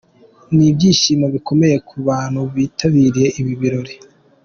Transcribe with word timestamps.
Ni 0.55 0.65
ibyishimo 0.71 1.25
bikomeye 1.35 1.77
ku 1.87 1.95
bantu 2.07 2.41
bitabiriye 2.55 3.27
ibi 3.39 3.53
birori. 3.61 3.93